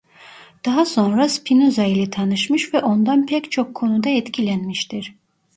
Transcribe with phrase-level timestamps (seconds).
[0.65, 5.13] Daha sonra Spinoza ile tanışmış ve ondan pek çok konuda etkilenmiştir.